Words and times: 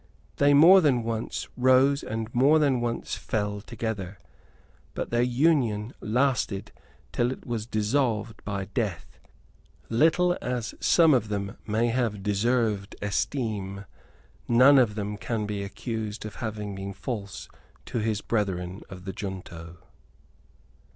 They 0.37 0.55
more 0.55 0.81
than 0.81 1.03
once 1.03 1.47
rose 1.55 2.01
and 2.01 2.33
more 2.33 2.57
than 2.57 2.81
once 2.81 3.13
fell 3.13 3.61
together. 3.61 4.17
But 4.95 5.11
their 5.11 5.21
union 5.21 5.93
lasted 6.01 6.71
till 7.11 7.31
it 7.31 7.45
was 7.45 7.67
dissolved 7.67 8.43
by 8.43 8.65
death. 8.65 9.19
Little 9.89 10.35
as 10.41 10.73
some 10.79 11.13
of 11.13 11.27
them 11.29 11.55
may 11.67 11.89
have 11.89 12.23
deserved 12.23 12.95
esteem, 12.99 13.85
none 14.47 14.79
of 14.79 14.95
them 14.95 15.17
can 15.17 15.45
be 15.45 15.61
accused 15.61 16.25
of 16.25 16.37
having 16.37 16.73
been 16.73 16.93
false 16.93 17.47
to 17.85 17.99
his 17.99 18.21
brethren 18.21 18.81
of 18.89 19.05
the 19.05 19.13
Junto. 19.13 19.77